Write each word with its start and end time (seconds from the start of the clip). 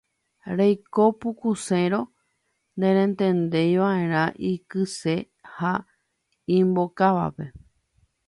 Reiko 0.59 1.03
pukusérõ 1.23 1.99
neretentaiva'erã 2.83 4.23
ikyse 4.51 5.15
ha 5.57 5.73
imbokávape. 6.59 7.45